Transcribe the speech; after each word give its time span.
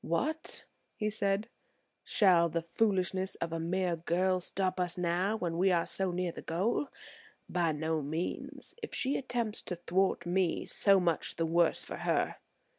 "What!" 0.03 0.63
he 0.95 1.11
said, 1.11 1.47
"shall 2.03 2.49
the 2.49 2.63
foolishness 2.63 3.35
of 3.35 3.53
a 3.53 3.59
mere 3.59 3.95
girl 3.97 4.39
stop 4.39 4.79
us 4.79 4.97
now, 4.97 5.35
when 5.35 5.59
we 5.59 5.71
are 5.71 5.85
so 5.85 6.09
near 6.09 6.31
the 6.31 6.41
goal? 6.41 6.87
By 7.47 7.71
no 7.73 8.01
means. 8.01 8.73
If 8.81 8.95
she 8.95 9.15
attempts 9.15 9.61
to 9.61 9.75
thwart 9.75 10.25
me, 10.25 10.65
so 10.65 10.99
much 10.99 11.35
the 11.35 11.45
worse 11.45 11.83
for 11.83 11.97
her. 11.97 12.37